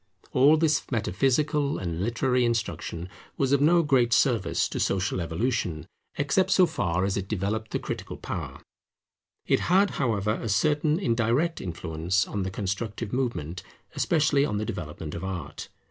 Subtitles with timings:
[0.31, 3.07] All this metaphysical and literary instruction
[3.37, 5.85] was of no great service to social evolution,
[6.17, 8.61] except so far as it developed the critical power;
[9.45, 13.61] it had, however, a certain indirect influence on the constructive movement,
[13.93, 15.69] especially on the development of Art.